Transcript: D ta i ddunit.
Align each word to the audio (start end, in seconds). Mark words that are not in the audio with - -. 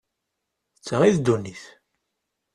D 0.75 0.79
ta 0.87 0.97
i 1.03 1.09
ddunit. 1.17 1.63